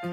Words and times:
Sitting 0.00 0.12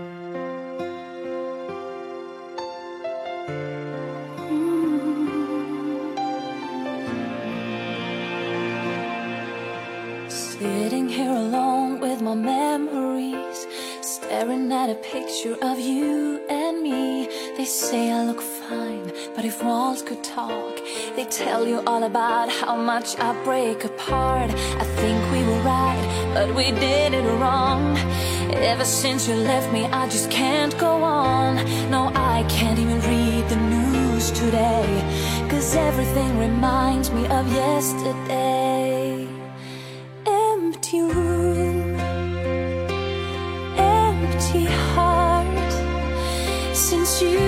here 11.07 11.29
alone 11.29 11.99
with 11.99 12.19
my 12.23 12.33
memories, 12.33 13.67
staring 14.01 14.71
at 14.71 14.89
a 14.89 14.95
picture 14.95 15.55
of 15.61 15.79
you 15.79 16.41
and 16.49 16.81
me. 16.81 17.27
They 17.55 17.65
say 17.65 18.11
I 18.11 18.23
look 18.25 18.41
fine, 18.41 19.11
but 19.35 19.45
if 19.45 19.63
walls 19.63 20.01
could 20.01 20.23
talk, 20.23 20.79
they 21.15 21.25
tell 21.25 21.67
you 21.67 21.83
all 21.85 22.05
about 22.05 22.49
how 22.49 22.75
much 22.75 23.19
I 23.19 23.39
break 23.43 23.83
apart. 23.83 24.49
I 24.49 24.83
think 24.97 25.21
we 25.31 25.43
were 25.43 25.61
right, 25.61 26.31
but 26.33 26.55
we 26.55 26.71
did 26.71 27.13
it 27.13 27.27
wrong. 27.39 27.95
Ever 28.53 28.85
since 28.85 29.27
you 29.27 29.35
left 29.35 29.71
me, 29.71 29.85
I 29.85 30.07
just 30.07 30.29
can't 30.29 30.77
go 30.77 31.03
on. 31.03 31.55
No, 31.89 32.11
I 32.15 32.45
can't 32.49 32.79
even 32.79 32.99
read 33.01 33.49
the 33.49 33.55
news 33.55 34.31
today, 34.31 34.87
cause 35.49 35.75
everything 35.75 36.37
reminds 36.37 37.11
me 37.11 37.25
of 37.27 37.51
yesterday 37.51 39.27
empty 40.27 41.01
room, 41.01 41.95
empty 43.77 44.65
heart. 44.65 45.73
Since 46.73 47.21
you've 47.21 47.44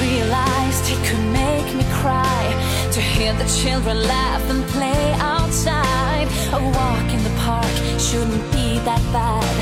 realized 0.00 0.84
it 0.94 1.00
could 1.06 1.24
make 1.32 1.68
me 1.74 1.84
cry 2.00 2.42
to 2.92 3.00
hear 3.00 3.32
the 3.34 3.48
children 3.62 3.96
laugh 4.02 4.44
and 4.50 4.62
play 4.76 5.12
outside. 5.18 6.28
A 6.52 6.60
walk 6.78 7.08
in 7.16 7.22
the 7.24 7.34
park 7.46 7.74
shouldn't 7.98 8.44
be 8.52 8.78
that 8.88 9.02
bad, 9.12 9.56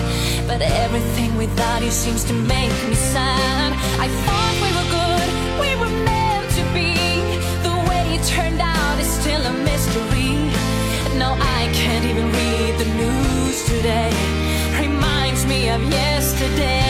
but 0.49 0.61
everything 0.63 1.37
without 1.37 1.83
you 1.83 1.91
seems 1.91 2.25
to 2.25 2.33
make 2.33 2.75
me 2.89 2.95
sad. 2.95 3.73
I 4.05 4.09
thought 4.25 4.55
we 4.65 4.71
were 4.79 4.89
good, 5.01 5.29
we 5.65 5.71
were 5.81 5.95
meant 6.11 6.49
to 6.59 6.65
be. 6.77 6.93
The 7.67 7.75
way 7.89 8.05
it 8.17 8.25
turned 8.37 8.61
out 8.61 8.97
is 8.99 9.11
still 9.21 9.43
a 9.53 9.55
mystery. 9.69 10.33
No, 11.23 11.37
I 11.59 11.63
can't 11.81 12.05
even 12.11 12.27
read 12.39 12.73
the 12.83 12.89
news 13.03 13.57
today. 13.73 14.13
Reminds 14.81 15.47
me 15.47 15.69
of 15.71 15.81
yesterday. 15.91 16.90